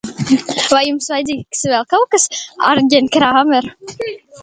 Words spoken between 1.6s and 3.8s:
vēl kaut kas, aģent Krāmer?